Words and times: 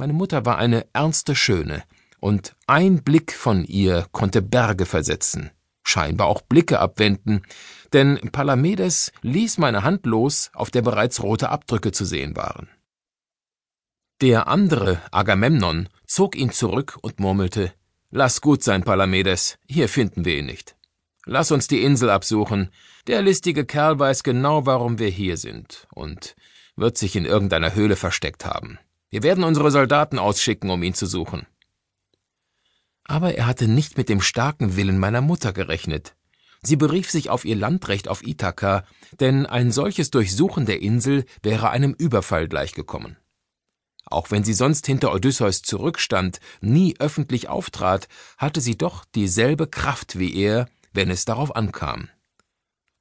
Meine 0.00 0.14
Mutter 0.14 0.46
war 0.46 0.56
eine 0.56 0.86
ernste 0.94 1.36
Schöne, 1.36 1.84
und 2.20 2.56
ein 2.66 3.02
Blick 3.02 3.34
von 3.34 3.64
ihr 3.64 4.06
konnte 4.12 4.40
Berge 4.40 4.86
versetzen, 4.86 5.50
scheinbar 5.82 6.26
auch 6.26 6.40
Blicke 6.40 6.80
abwenden, 6.80 7.42
denn 7.92 8.16
Palamedes 8.32 9.12
ließ 9.20 9.58
meine 9.58 9.82
Hand 9.82 10.06
los, 10.06 10.50
auf 10.54 10.70
der 10.70 10.80
bereits 10.80 11.22
rote 11.22 11.50
Abdrücke 11.50 11.92
zu 11.92 12.06
sehen 12.06 12.34
waren. 12.34 12.70
Der 14.22 14.48
andere, 14.48 15.02
Agamemnon, 15.10 15.90
zog 16.06 16.34
ihn 16.34 16.50
zurück 16.50 16.96
und 17.02 17.20
murmelte 17.20 17.74
Lass 18.10 18.40
gut 18.40 18.64
sein, 18.64 18.84
Palamedes, 18.84 19.58
hier 19.68 19.90
finden 19.90 20.24
wir 20.24 20.38
ihn 20.38 20.46
nicht. 20.46 20.76
Lass 21.26 21.50
uns 21.50 21.68
die 21.68 21.82
Insel 21.82 22.08
absuchen. 22.08 22.70
Der 23.06 23.20
listige 23.20 23.66
Kerl 23.66 23.98
weiß 23.98 24.22
genau, 24.22 24.64
warum 24.64 24.98
wir 24.98 25.10
hier 25.10 25.36
sind 25.36 25.86
und 25.94 26.36
wird 26.74 26.96
sich 26.96 27.16
in 27.16 27.26
irgendeiner 27.26 27.74
Höhle 27.74 27.96
versteckt 27.96 28.46
haben. 28.46 28.78
Wir 29.10 29.22
werden 29.22 29.44
unsere 29.44 29.70
Soldaten 29.70 30.18
ausschicken, 30.18 30.70
um 30.70 30.82
ihn 30.82 30.94
zu 30.94 31.06
suchen. 31.06 31.46
Aber 33.04 33.34
er 33.34 33.46
hatte 33.46 33.66
nicht 33.66 33.98
mit 33.98 34.08
dem 34.08 34.20
starken 34.20 34.76
Willen 34.76 34.98
meiner 34.98 35.20
Mutter 35.20 35.52
gerechnet. 35.52 36.14
Sie 36.62 36.76
berief 36.76 37.10
sich 37.10 37.28
auf 37.30 37.44
ihr 37.44 37.56
Landrecht 37.56 38.06
auf 38.06 38.22
Ithaka, 38.24 38.84
denn 39.18 39.46
ein 39.46 39.72
solches 39.72 40.10
Durchsuchen 40.10 40.66
der 40.66 40.80
Insel 40.80 41.24
wäre 41.42 41.70
einem 41.70 41.94
Überfall 41.94 42.48
gleichgekommen. 42.48 43.16
Auch 44.04 44.30
wenn 44.30 44.44
sie 44.44 44.52
sonst 44.52 44.86
hinter 44.86 45.12
Odysseus 45.12 45.62
zurückstand, 45.62 46.40
nie 46.60 46.96
öffentlich 46.98 47.48
auftrat, 47.48 48.08
hatte 48.38 48.60
sie 48.60 48.76
doch 48.76 49.04
dieselbe 49.04 49.66
Kraft 49.66 50.18
wie 50.18 50.34
er, 50.36 50.68
wenn 50.92 51.10
es 51.10 51.24
darauf 51.24 51.54
ankam. 51.56 52.08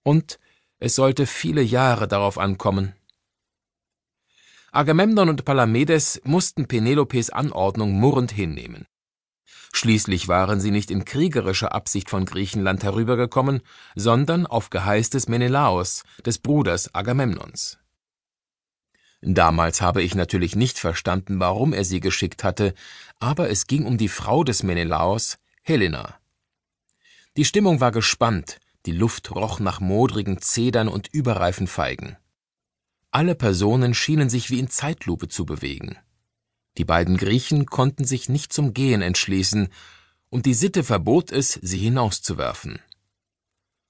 Und 0.03 0.39
es 0.79 0.95
sollte 0.95 1.25
viele 1.25 1.61
Jahre 1.61 2.07
darauf 2.07 2.37
ankommen. 2.37 2.93
Agamemnon 4.71 5.29
und 5.29 5.45
Palamedes 5.45 6.21
mussten 6.23 6.67
Penelopes 6.67 7.29
Anordnung 7.29 7.93
murrend 7.93 8.31
hinnehmen. 8.31 8.85
Schließlich 9.73 10.27
waren 10.27 10.59
sie 10.59 10.71
nicht 10.71 10.91
in 10.91 11.05
kriegerischer 11.05 11.73
Absicht 11.73 12.09
von 12.09 12.25
Griechenland 12.25 12.83
herübergekommen, 12.83 13.61
sondern 13.95 14.45
auf 14.45 14.69
Geheiß 14.69 15.09
des 15.09 15.27
Menelaos, 15.27 16.03
des 16.25 16.39
Bruders 16.39 16.93
Agamemnons. 16.93 17.77
Damals 19.21 19.81
habe 19.81 20.01
ich 20.01 20.15
natürlich 20.15 20.55
nicht 20.55 20.79
verstanden, 20.79 21.39
warum 21.39 21.73
er 21.73 21.83
sie 21.83 21.99
geschickt 21.99 22.43
hatte, 22.43 22.73
aber 23.19 23.49
es 23.49 23.67
ging 23.67 23.85
um 23.85 23.97
die 23.97 24.07
Frau 24.07 24.43
des 24.43 24.63
Menelaos, 24.63 25.37
Helena. 25.61 26.15
Die 27.37 27.45
Stimmung 27.45 27.79
war 27.79 27.91
gespannt, 27.91 28.59
die 28.85 28.91
Luft 28.91 29.31
roch 29.35 29.59
nach 29.59 29.81
modrigen 29.81 30.41
Zedern 30.41 30.87
und 30.87 31.09
überreifen 31.09 31.67
Feigen. 31.67 32.17
Alle 33.11 33.33
Personen 33.33 33.93
schienen 33.93 34.29
sich 34.29 34.51
wie 34.51 34.59
in 34.59 34.69
Zeitlupe 34.69 35.27
zu 35.27 35.45
bewegen. 35.45 35.97
Die 36.77 36.85
beiden 36.85 37.17
Griechen 37.17 37.65
konnten 37.65 38.05
sich 38.05 38.29
nicht 38.29 38.53
zum 38.53 38.73
Gehen 38.73 39.01
entschließen, 39.01 39.69
und 40.29 40.45
die 40.45 40.53
Sitte 40.53 40.83
verbot 40.83 41.31
es, 41.31 41.53
sie 41.53 41.79
hinauszuwerfen. 41.79 42.79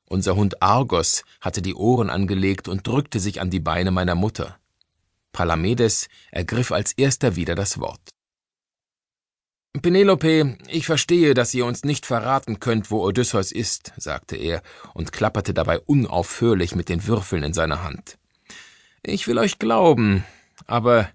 Unser 0.05 0.35
Hund 0.37 0.61
Argos 0.61 1.23
hatte 1.41 1.61
die 1.61 1.75
Ohren 1.75 2.09
angelegt 2.09 2.67
und 2.67 2.87
drückte 2.87 3.19
sich 3.19 3.41
an 3.41 3.49
die 3.49 3.59
Beine 3.59 3.91
meiner 3.91 4.15
Mutter. 4.15 4.57
Palamedes 5.33 6.07
ergriff 6.31 6.71
als 6.71 6.93
erster 6.93 7.35
wieder 7.35 7.55
das 7.55 7.79
Wort. 7.79 8.09
Penelope, 9.81 10.57
ich 10.67 10.85
verstehe, 10.85 11.33
dass 11.33 11.53
ihr 11.53 11.65
uns 11.65 11.83
nicht 11.83 12.05
verraten 12.05 12.59
könnt, 12.59 12.89
wo 12.89 13.05
Odysseus 13.05 13.51
ist, 13.51 13.93
sagte 13.97 14.35
er 14.35 14.63
und 14.93 15.11
klapperte 15.11 15.53
dabei 15.53 15.79
unaufhörlich 15.79 16.73
mit 16.73 16.89
den 16.89 17.05
Würfeln 17.05 17.43
in 17.43 17.53
seiner 17.53 17.83
Hand. 17.83 18.18
Ich 19.03 19.27
will 19.27 19.37
euch 19.37 19.59
glauben, 19.59 20.25
aber 20.65 21.09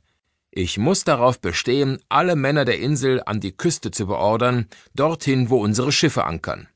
ich 0.50 0.78
muss 0.78 1.04
darauf 1.04 1.40
bestehen, 1.40 1.98
alle 2.08 2.36
Männer 2.36 2.64
der 2.64 2.78
Insel 2.78 3.22
an 3.26 3.40
die 3.40 3.56
Küste 3.56 3.90
zu 3.90 4.06
beordern, 4.06 4.68
dorthin, 4.94 5.50
wo 5.50 5.60
unsere 5.60 5.90
Schiffe 5.90 6.24
ankern. 6.24 6.68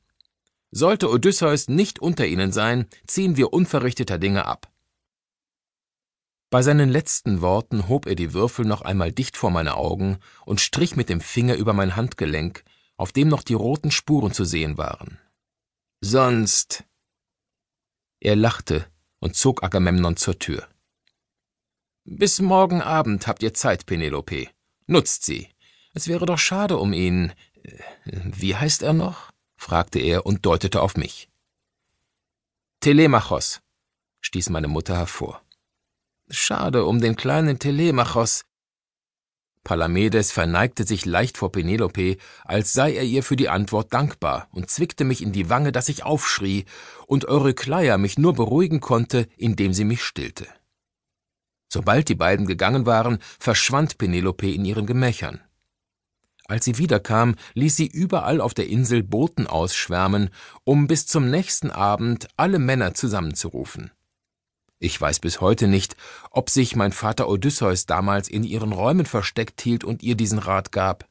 Sollte 0.71 1.09
Odysseus 1.09 1.67
nicht 1.67 1.99
unter 1.99 2.27
ihnen 2.27 2.51
sein, 2.51 2.87
ziehen 3.07 3.37
wir 3.37 3.53
unverrichteter 3.53 4.17
Dinge 4.19 4.45
ab. 4.45 4.71
Bei 6.51 6.61
seinen 6.61 6.89
letzten 6.89 7.41
Worten 7.41 7.87
hob 7.87 8.05
er 8.05 8.15
die 8.15 8.33
Würfel 8.33 8.65
noch 8.65 8.81
einmal 8.81 9.11
dicht 9.11 9.37
vor 9.37 9.51
meine 9.51 9.75
Augen 9.75 10.17
und 10.45 10.59
strich 10.59 10.95
mit 10.95 11.07
dem 11.07 11.21
Finger 11.21 11.55
über 11.55 11.73
mein 11.73 11.95
Handgelenk, 11.95 12.63
auf 12.97 13.11
dem 13.11 13.29
noch 13.29 13.43
die 13.43 13.53
roten 13.53 13.91
Spuren 13.91 14.33
zu 14.33 14.45
sehen 14.45 14.77
waren. 14.77 15.19
Sonst. 16.01 16.83
Er 18.19 18.35
lachte 18.35 18.85
und 19.19 19.35
zog 19.35 19.63
Agamemnon 19.63 20.17
zur 20.17 20.37
Tür. 20.37 20.67
Bis 22.11 22.41
morgen 22.41 22.81
Abend 22.81 23.27
habt 23.27 23.43
ihr 23.43 23.53
Zeit, 23.53 23.85
Penelope. 23.85 24.47
Nutzt 24.87 25.25
sie. 25.25 25.47
Es 25.93 26.07
wäre 26.07 26.25
doch 26.25 26.39
schade 26.39 26.77
um 26.77 26.91
ihn. 26.91 27.33
Äh, 27.61 27.77
wie 28.03 28.55
heißt 28.55 28.81
er 28.81 28.93
noch? 28.93 29.29
fragte 29.55 29.99
er 29.99 30.25
und 30.25 30.43
deutete 30.43 30.81
auf 30.81 30.97
mich. 30.97 31.29
Telemachos, 32.79 33.61
stieß 34.21 34.49
meine 34.49 34.67
Mutter 34.67 34.97
hervor. 34.97 35.43
Schade 36.31 36.85
um 36.85 36.99
den 36.99 37.15
kleinen 37.15 37.59
Telemachos. 37.59 38.43
Palamedes 39.63 40.31
verneigte 40.31 40.85
sich 40.85 41.05
leicht 41.05 41.37
vor 41.37 41.51
Penelope, 41.51 42.17
als 42.43 42.73
sei 42.73 42.95
er 42.95 43.03
ihr 43.03 43.21
für 43.21 43.35
die 43.35 43.49
Antwort 43.49 43.93
dankbar, 43.93 44.47
und 44.51 44.71
zwickte 44.71 45.03
mich 45.03 45.21
in 45.21 45.31
die 45.31 45.51
Wange, 45.51 45.71
dass 45.71 45.89
ich 45.89 46.01
aufschrie, 46.01 46.65
und 47.05 47.25
Eurykleia 47.25 47.99
mich 47.99 48.17
nur 48.17 48.33
beruhigen 48.33 48.79
konnte, 48.79 49.27
indem 49.37 49.73
sie 49.73 49.85
mich 49.85 50.01
stillte. 50.01 50.47
Sobald 51.69 52.09
die 52.09 52.15
beiden 52.15 52.47
gegangen 52.47 52.85
waren, 52.85 53.19
verschwand 53.39 53.97
Penelope 53.97 54.51
in 54.51 54.65
ihren 54.65 54.87
Gemächern. 54.87 55.39
Als 56.47 56.65
sie 56.65 56.79
wiederkam, 56.79 57.35
ließ 57.53 57.75
sie 57.75 57.85
überall 57.85 58.41
auf 58.41 58.55
der 58.55 58.67
Insel 58.67 59.03
Boten 59.03 59.45
ausschwärmen, 59.45 60.31
um 60.63 60.87
bis 60.87 61.05
zum 61.05 61.29
nächsten 61.29 61.69
Abend 61.69 62.27
alle 62.37 62.57
Männer 62.57 62.95
zusammenzurufen. 62.95 63.91
Ich 64.79 64.99
weiß 64.99 65.19
bis 65.19 65.41
heute 65.41 65.67
nicht, 65.67 65.95
ob 66.31 66.49
sich 66.49 66.75
mein 66.75 66.91
Vater 66.91 67.29
Odysseus 67.29 67.85
damals 67.85 68.29
in 68.29 68.43
ihren 68.43 68.71
Räumen 68.71 69.05
versteckt 69.05 69.61
hielt 69.61 69.83
und 69.83 70.01
ihr 70.01 70.15
diesen 70.15 70.39
Rat 70.39 70.71
gab. 70.71 71.07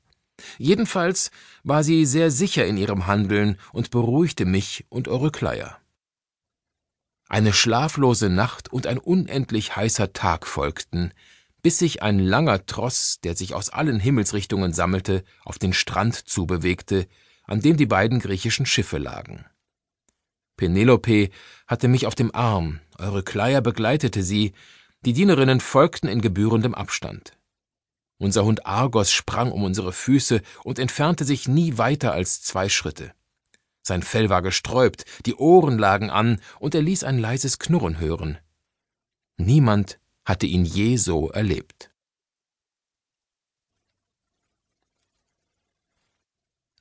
Jedenfalls 0.57 1.31
war 1.63 1.85
sie 1.85 2.05
sehr 2.05 2.31
sicher 2.31 2.67
in 2.67 2.77
ihrem 2.77 3.07
Handeln 3.07 3.59
und 3.73 3.91
beruhigte 3.91 4.45
mich 4.45 4.87
und 4.89 5.07
Eurykleia. 5.07 5.79
Eine 7.29 7.53
schlaflose 7.53 8.31
Nacht 8.31 8.73
und 8.73 8.87
ein 8.87 8.99
unendlich 8.99 9.77
heißer 9.77 10.13
Tag 10.15 10.47
folgten, 10.47 11.13
bis 11.63 11.79
sich 11.79 12.03
ein 12.03 12.19
langer 12.19 12.65
Tross, 12.65 13.21
der 13.23 13.37
sich 13.37 13.55
aus 13.55 13.69
allen 13.69 14.01
Himmelsrichtungen 14.01 14.73
sammelte, 14.73 15.25
auf 15.45 15.59
den 15.59 15.75
Strand 15.75 16.15
zubewegte, 16.29 17.07
an 17.45 17.61
dem 17.61 17.77
die 17.77 17.87
beiden 17.87 18.19
griechischen 18.21 18.65
Schiffe 18.65 18.99
lagen. 18.99 19.45
Penelope 20.57 21.31
hatte 21.67 21.89
mich 21.89 22.07
auf 22.07 22.15
dem 22.15 22.35
Arm, 22.35 22.81
eure 22.99 23.23
Kleier 23.23 23.61
begleitete 23.61 24.23
sie, 24.23 24.53
die 25.05 25.13
Dienerinnen 25.13 25.61
folgten 25.61 26.09
in 26.09 26.21
gebührendem 26.21 26.75
Abstand. 26.75 27.33
Unser 28.19 28.45
Hund 28.45 28.67
Argos 28.67 29.13
sprang 29.13 29.53
um 29.53 29.63
unsere 29.63 29.93
Füße 29.93 30.43
und 30.65 30.79
entfernte 30.79 31.25
sich 31.25 31.47
nie 31.47 31.79
weiter 31.79 32.13
als 32.13 32.43
zwei 32.43 32.69
Schritte. 32.69 33.13
Sein 33.83 34.03
Fell 34.03 34.29
war 34.29 34.43
gesträubt, 34.43 35.05
die 35.27 35.35
Ohren 35.35 35.79
lagen 35.79 36.11
an, 36.11 36.41
und 36.59 36.75
er 36.75 36.83
ließ 36.83 37.05
ein 37.05 37.19
leises 37.19 37.59
Knurren 37.59 37.99
hören. 37.99 38.39
Niemand 39.37 39.99
hatte 40.25 40.47
ihn 40.47 40.65
je 40.65 40.97
so 40.97 41.31
erlebt. 41.31 41.91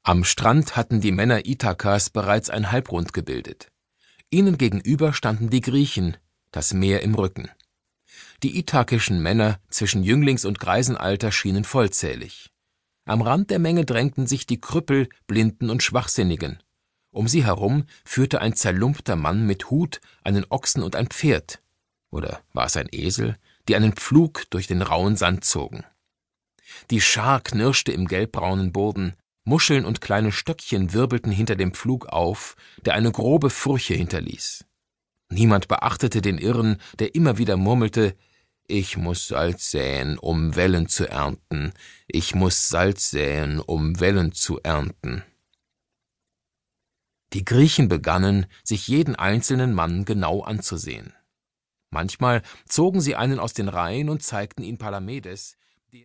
Am 0.04 0.24
Strand 0.24 0.76
hatten 0.78 1.02
die 1.02 1.12
Männer 1.12 1.46
Ithakas 1.46 2.10
bereits 2.10 2.50
ein 2.50 2.72
Halbrund 2.72 3.14
gebildet. 3.14 3.72
Ihnen 4.30 4.58
gegenüber 4.58 5.14
standen 5.14 5.50
die 5.50 5.62
Griechen, 5.62 6.18
das 6.52 6.74
Meer 6.74 7.04
im 7.04 7.14
Rücken. 7.14 7.50
Die 8.44 8.58
ithakischen 8.58 9.22
Männer 9.22 9.60
zwischen 9.70 10.04
Jünglings- 10.04 10.46
und 10.46 10.60
Greisenalter 10.60 11.32
schienen 11.32 11.64
vollzählig. 11.64 12.52
Am 13.06 13.22
Rand 13.22 13.50
der 13.50 13.60
Menge 13.60 13.86
drängten 13.86 14.28
sich 14.28 14.46
die 14.46 14.62
Krüppel, 14.62 15.10
Blinden 15.28 15.70
und 15.70 15.84
Schwachsinnigen. 15.84 16.62
Um 17.18 17.28
sie 17.28 17.44
herum 17.44 17.86
führte 18.06 18.42
ein 18.42 18.54
zerlumpter 18.54 19.16
Mann 19.16 19.48
mit 19.48 19.72
Hut 19.72 20.02
einen 20.24 20.46
Ochsen 20.50 20.84
und 20.84 20.96
ein 20.96 21.08
Pferd, 21.08 21.64
oder 22.12 22.44
war 22.54 22.68
es 22.68 22.78
ein 22.78 22.90
Esel, 22.92 23.40
die 23.68 23.76
einen 23.76 23.94
Pflug 23.94 24.44
durch 24.52 24.68
den 24.68 24.84
rauen 24.84 25.16
Sand 25.16 25.44
zogen. 25.44 25.84
Die 26.92 27.02
Schar 27.02 27.42
knirschte 27.42 27.92
im 27.92 28.08
gelbbraunen 28.08 28.72
Boden, 28.72 29.16
Muscheln 29.46 29.84
und 29.84 30.00
kleine 30.00 30.32
Stöckchen 30.32 30.94
wirbelten 30.94 31.32
hinter 31.32 31.56
dem 31.56 31.74
Pflug 31.74 32.06
auf, 32.06 32.56
der 32.86 32.94
eine 32.94 33.12
grobe 33.12 33.50
Furche 33.50 33.96
hinterließ. 33.96 34.66
Niemand 35.30 35.68
beachtete 35.68 36.22
den 36.22 36.38
Irren, 36.38 36.78
der 37.00 37.16
immer 37.16 37.40
wieder 37.40 37.58
murmelte 37.58 38.16
Ich 38.68 38.96
muss 38.96 39.28
Salz 39.28 39.72
säen, 39.72 40.20
um 40.20 40.56
Wellen 40.56 40.88
zu 40.88 41.10
ernten, 41.10 41.74
ich 42.06 42.36
muss 42.36 42.70
Salz 42.70 43.10
säen, 43.10 43.60
um 43.60 44.00
Wellen 44.00 44.34
zu 44.34 44.60
ernten. 44.62 45.24
Die 47.38 47.46
Griechen 47.46 47.88
begannen, 47.88 48.48
sich 48.64 48.88
jeden 48.88 49.16
einzelnen 49.16 49.72
Mann 49.72 50.06
genau 50.06 50.42
anzusehen. 50.42 51.14
Manchmal 51.92 52.42
zogen 52.68 53.00
sie 53.00 53.16
einen 53.16 53.38
aus 53.38 53.54
den 53.54 53.70
Reihen 53.70 54.10
und 54.10 54.24
zeigten 54.24 54.64
ihn 54.64 54.80
Palamedes, 54.80 55.56